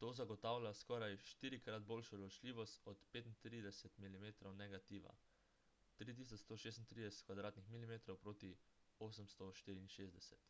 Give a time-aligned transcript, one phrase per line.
[0.00, 5.14] to zagotavlja skoraj štirikrat boljšo ločljivost od 35-mm negativa
[6.02, 7.32] 3136
[7.78, 8.52] mm2 proti
[9.08, 10.44] 864